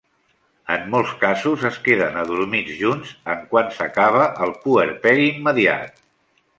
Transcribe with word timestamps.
En 0.75 0.87
molts 0.93 1.11
casos 1.23 1.65
es 1.69 1.77
queden 1.89 2.17
adormits 2.23 2.79
junts 2.81 3.13
en 3.37 3.47
quant 3.53 3.73
s'acaba 3.79 4.27
el 4.49 4.57
puerperi 4.67 5.33
immediat. 5.39 6.07